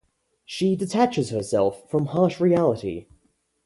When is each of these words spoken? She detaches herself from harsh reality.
She 0.45 0.75
detaches 0.75 1.29
herself 1.29 1.87
from 1.87 2.07
harsh 2.07 2.39
reality. 2.39 3.05